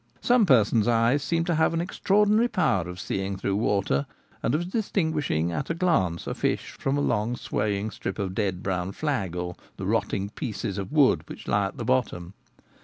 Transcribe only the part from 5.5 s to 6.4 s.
at a glance a